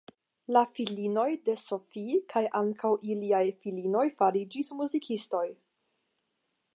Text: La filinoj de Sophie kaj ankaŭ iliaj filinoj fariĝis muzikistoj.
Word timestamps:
La 0.55 0.61
filinoj 0.77 1.25
de 1.49 1.53
Sophie 1.63 2.15
kaj 2.33 2.43
ankaŭ 2.61 2.93
iliaj 3.15 3.43
filinoj 3.65 4.05
fariĝis 4.23 4.73
muzikistoj. 4.81 5.47